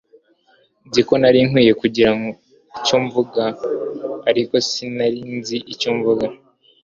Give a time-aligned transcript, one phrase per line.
[0.87, 2.09] Nzi ko nari nkwiye kugira
[2.79, 3.43] icyo mvuga,
[4.29, 6.25] ariko sinari nzi icyo mvuga.